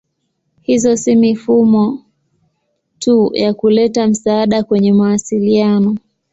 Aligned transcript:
Hizo 0.63 0.97
si 0.97 1.15
mifumo 1.15 2.05
tu 2.99 3.31
ya 3.35 3.53
kuleta 3.53 4.07
msaada 4.07 4.63
kwenye 4.63 4.93
mawasiliano. 4.93 5.97